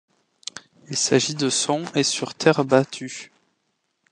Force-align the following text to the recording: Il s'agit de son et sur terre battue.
Il 0.89 0.97
s'agit 0.97 1.35
de 1.35 1.51
son 1.51 1.85
et 1.93 2.01
sur 2.01 2.33
terre 2.33 2.65
battue. 2.65 3.31